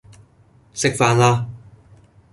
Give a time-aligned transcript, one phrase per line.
[0.73, 1.47] 食飯啦